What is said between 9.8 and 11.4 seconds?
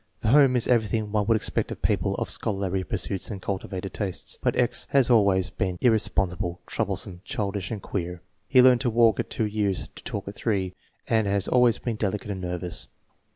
to talk at 3, and